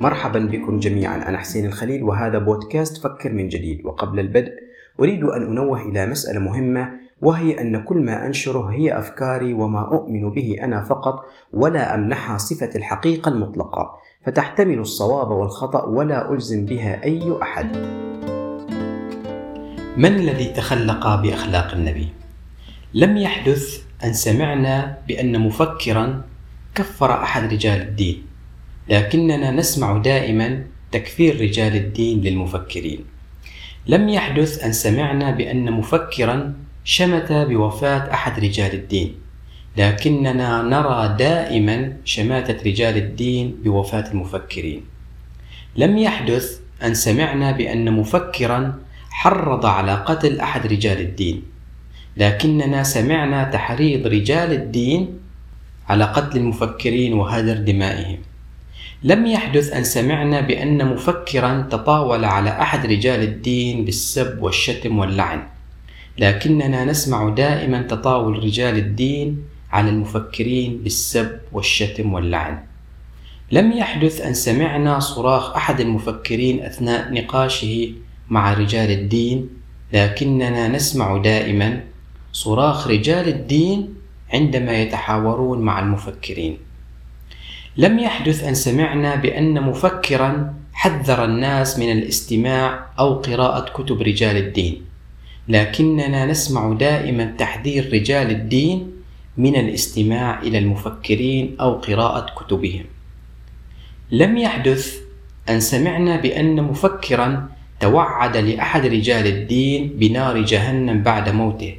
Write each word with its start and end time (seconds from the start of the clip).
مرحبا 0.00 0.38
بكم 0.38 0.78
جميعا. 0.78 1.28
أنا 1.28 1.38
حسين 1.38 1.66
الخليل 1.66 2.02
وهذا 2.02 2.38
بودكاست 2.38 2.96
فكر 2.96 3.32
من 3.32 3.48
جديد. 3.48 3.86
وقبل 3.86 4.20
البدء 4.20 4.52
أريد 5.00 5.24
أن 5.24 5.42
أنوه 5.42 5.82
إلى 5.82 6.06
مسألة 6.06 6.40
مهمة 6.40 6.90
وهي 7.22 7.60
أن 7.60 7.84
كل 7.84 7.96
ما 7.96 8.26
أنشره 8.26 8.66
هي 8.66 8.98
أفكاري 8.98 9.52
وما 9.52 9.80
أؤمن 9.80 10.30
به 10.30 10.56
أنا 10.62 10.84
فقط 10.84 11.24
ولا 11.52 11.94
أمنحها 11.94 12.38
صفة 12.38 12.70
الحقيقة 12.76 13.28
المطلقة. 13.28 13.90
فتحتمل 14.26 14.78
الصواب 14.78 15.30
والخطأ 15.30 15.84
ولا 15.84 16.32
ألزم 16.32 16.64
بها 16.64 17.04
أي 17.04 17.36
أحد. 17.42 17.76
من 19.96 20.14
الذي 20.14 20.44
تخلق 20.44 21.22
بأخلاق 21.22 21.72
النبي؟ 21.72 22.08
لم 22.94 23.16
يحدث 23.16 23.82
أن 24.04 24.12
سمعنا 24.12 24.98
بأن 25.08 25.40
مفكرا 25.40 26.22
كفر 26.74 27.12
أحد 27.12 27.52
رجال 27.52 27.80
الدين. 27.82 28.29
لكننا 28.90 29.50
نسمع 29.50 29.98
دائما 29.98 30.64
تكفير 30.92 31.40
رجال 31.40 31.76
الدين 31.76 32.20
للمفكرين. 32.20 33.04
لم 33.86 34.08
يحدث 34.08 34.64
أن 34.64 34.72
سمعنا 34.72 35.30
بأن 35.30 35.72
مفكرا 35.72 36.54
شمت 36.84 37.32
بوفاة 37.32 38.12
أحد 38.12 38.44
رجال 38.44 38.74
الدين 38.74 39.14
لكننا 39.76 40.62
نرى 40.62 41.16
دائما 41.18 41.92
شماتة 42.04 42.70
رجال 42.70 42.96
الدين 42.96 43.56
بوفاة 43.64 44.10
المفكرين. 44.10 44.82
لم 45.76 45.98
يحدث 45.98 46.60
أن 46.82 46.94
سمعنا 46.94 47.52
بأن 47.52 47.92
مفكرا 47.92 48.78
حرض 49.10 49.66
على 49.66 49.94
قتل 49.94 50.40
أحد 50.40 50.66
رجال 50.66 51.00
الدين 51.00 51.42
لكننا 52.16 52.82
سمعنا 52.82 53.44
تحريض 53.44 54.06
رجال 54.06 54.52
الدين 54.52 55.18
على 55.88 56.04
قتل 56.04 56.38
المفكرين 56.38 57.12
وهدر 57.12 57.56
دمائهم. 57.56 58.18
لم 59.02 59.26
يحدث 59.26 59.72
أن 59.72 59.84
سمعنا 59.84 60.40
بأن 60.40 60.94
مفكرا 60.94 61.68
تطاول 61.70 62.24
على 62.24 62.50
أحد 62.50 62.86
رجال 62.86 63.22
الدين 63.22 63.84
بالسب 63.84 64.42
والشتم 64.42 64.98
واللعن. 64.98 65.42
لكننا 66.18 66.84
نسمع 66.84 67.28
دائما 67.28 67.82
تطاول 67.82 68.44
رجال 68.44 68.76
الدين 68.76 69.44
على 69.72 69.90
المفكرين 69.90 70.80
بالسب 70.84 71.40
والشتم 71.52 72.12
واللعن. 72.12 72.58
لم 73.52 73.72
يحدث 73.72 74.20
أن 74.20 74.34
سمعنا 74.34 74.98
صراخ 74.98 75.56
أحد 75.56 75.80
المفكرين 75.80 76.62
أثناء 76.62 77.12
نقاشه 77.12 77.92
مع 78.28 78.52
رجال 78.52 78.90
الدين 78.90 79.48
لكننا 79.92 80.68
نسمع 80.68 81.16
دائما 81.16 81.80
صراخ 82.32 82.88
رجال 82.88 83.28
الدين 83.28 83.94
عندما 84.32 84.82
يتحاورون 84.82 85.58
مع 85.60 85.80
المفكرين. 85.80 86.69
لم 87.76 87.98
يحدث 87.98 88.44
أن 88.44 88.54
سمعنا 88.54 89.14
بأن 89.14 89.62
مفكرا 89.62 90.54
حذر 90.72 91.24
الناس 91.24 91.78
من 91.78 91.92
الاستماع 91.92 92.86
أو 92.98 93.14
قراءة 93.14 93.72
كتب 93.72 94.02
رجال 94.02 94.36
الدين. 94.36 94.82
لكننا 95.48 96.26
نسمع 96.26 96.72
دائما 96.72 97.24
تحذير 97.38 97.92
رجال 97.92 98.30
الدين 98.30 98.90
من 99.36 99.56
الاستماع 99.56 100.42
إلى 100.42 100.58
المفكرين 100.58 101.56
أو 101.60 101.72
قراءة 101.74 102.26
كتبهم. 102.34 102.84
لم 104.10 104.36
يحدث 104.36 104.96
أن 105.48 105.60
سمعنا 105.60 106.16
بأن 106.16 106.62
مفكرا 106.62 107.48
توعد 107.80 108.36
لأحد 108.36 108.86
رجال 108.86 109.26
الدين 109.26 109.88
بنار 109.88 110.42
جهنم 110.42 111.02
بعد 111.02 111.28
موته. 111.28 111.74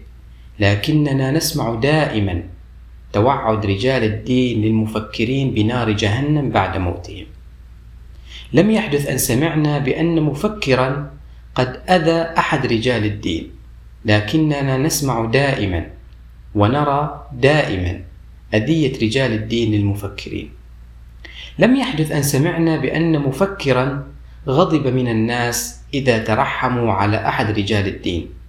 لكننا 0.60 1.32
نسمع 1.32 1.76
دائما 1.76 2.44
توعد 3.14 3.66
رجال 3.66 4.04
الدين 4.04 4.62
للمفكرين 4.62 5.52
بنار 5.52 5.92
جهنم 5.92 6.50
بعد 6.50 6.78
موتهم. 6.78 7.26
لم 8.54 8.72
يحدث 8.72 9.08
أن 9.08 9.18
سمعنا 9.18 9.80
بأن 9.80 10.22
مفكرا 10.22 11.12
قد 11.56 11.82
أذى 11.90 12.20
أحد 12.38 12.66
رجال 12.66 13.06
الدين 13.06 13.50
لكننا 14.06 14.78
نسمع 14.78 15.26
دائما 15.26 15.86
ونرى 16.56 17.28
دائما 17.34 18.02
أذية 18.54 18.94
رجال 19.02 19.34
الدين 19.34 19.72
للمفكرين. 19.72 20.50
لم 21.60 21.76
يحدث 21.76 22.12
أن 22.12 22.24
سمعنا 22.24 22.78
بأن 22.78 23.20
مفكرا 23.20 24.08
غضب 24.48 24.88
من 24.88 25.08
الناس 25.08 25.80
إذا 25.94 26.18
ترحموا 26.24 26.94
على 26.94 27.28
أحد 27.28 27.60
رجال 27.60 27.88
الدين. 27.88 28.41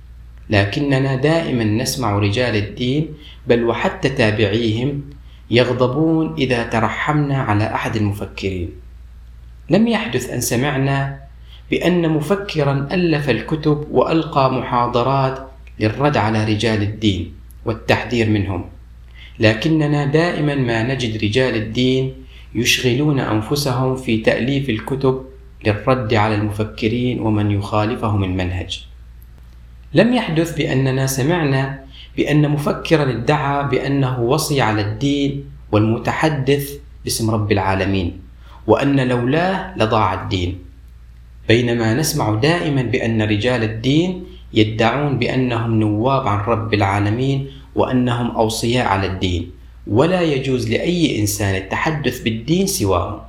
لكننا 0.52 1.14
دائما 1.14 1.64
نسمع 1.64 2.18
رجال 2.18 2.56
الدين 2.56 3.08
بل 3.46 3.64
وحتى 3.64 4.08
تابعيهم 4.08 5.02
يغضبون 5.50 6.34
إذا 6.38 6.62
ترحمنا 6.62 7.36
على 7.36 7.64
أحد 7.64 7.96
المفكرين. 7.96 8.70
لم 9.70 9.88
يحدث 9.88 10.30
أن 10.30 10.40
سمعنا 10.40 11.18
بأن 11.70 12.08
مفكرا 12.08 12.88
ألف 12.92 13.30
الكتب 13.30 13.86
وألقى 13.90 14.52
محاضرات 14.52 15.48
للرد 15.80 16.16
على 16.16 16.44
رجال 16.44 16.82
الدين 16.82 17.32
والتحذير 17.64 18.28
منهم. 18.28 18.64
لكننا 19.40 20.04
دائما 20.04 20.54
ما 20.54 20.82
نجد 20.82 21.24
رجال 21.24 21.56
الدين 21.56 22.14
يشغلون 22.54 23.20
أنفسهم 23.20 23.96
في 23.96 24.18
تأليف 24.18 24.70
الكتب 24.70 25.24
للرد 25.66 26.14
على 26.14 26.34
المفكرين 26.34 27.20
ومن 27.20 27.50
يخالفهم 27.50 28.24
المنهج. 28.24 28.91
لم 29.94 30.08
يحدث 30.12 30.56
بأننا 30.56 31.06
سمعنا 31.06 31.84
بأن 32.16 32.48
مفكرا 32.48 33.10
ادعى 33.10 33.68
بأنه 33.68 34.20
وصي 34.20 34.60
على 34.60 34.82
الدين 34.82 35.44
والمتحدث 35.72 36.64
باسم 37.04 37.30
رب 37.30 37.52
العالمين 37.52 38.08
وأن 38.66 39.00
لولاه 39.00 39.76
لضاع 39.76 40.22
الدين. 40.22 40.58
بينما 41.48 41.94
نسمع 41.94 42.34
دائما 42.34 42.82
بأن 42.82 43.22
رجال 43.22 43.62
الدين 43.62 44.24
يدعون 44.54 45.18
بأنهم 45.18 45.80
نواب 45.80 46.28
عن 46.28 46.40
رب 46.44 46.74
العالمين 46.74 47.38
وأنهم 47.74 48.30
أوصياء 48.30 48.86
على 48.86 49.06
الدين 49.06 49.50
ولا 49.86 50.20
يجوز 50.22 50.70
لأي 50.70 51.20
إنسان 51.20 51.54
التحدث 51.54 52.22
بالدين 52.22 52.66
سواهم 52.66 53.20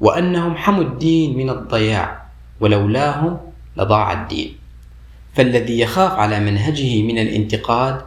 وأنهم 0.00 0.54
حموا 0.56 0.82
الدين 0.82 1.36
من 1.36 1.50
الضياع 1.50 2.22
ولولاهم 2.60 3.38
لضاع 3.76 4.12
الدين. 4.12 4.61
فالذي 5.34 5.80
يخاف 5.80 6.12
على 6.12 6.40
منهجه 6.40 7.02
من 7.02 7.18
الانتقاد 7.18 8.02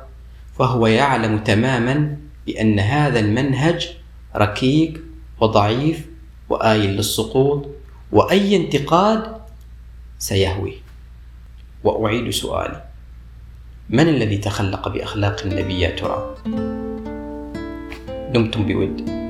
فهو 0.59 0.87
يعلم 0.87 1.39
تماما 1.39 2.17
بأن 2.45 2.79
هذا 2.79 3.19
المنهج 3.19 3.89
ركيك 4.35 5.01
وضعيف 5.41 6.05
وآيل 6.49 6.89
للسقوط 6.89 7.67
وأي 8.11 8.55
انتقاد 8.55 9.35
سيهوي. 10.19 10.73
وأعيد 11.83 12.29
سؤالي. 12.29 12.83
من 13.89 14.09
الذي 14.09 14.37
تخلق 14.37 14.87
بأخلاق 14.87 15.41
النبي 15.45 15.79
يا 15.79 15.89
ترى؟ 15.89 16.35
دمتم 18.33 18.65
بود. 18.65 19.24